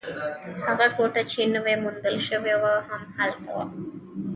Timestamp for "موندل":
1.83-2.15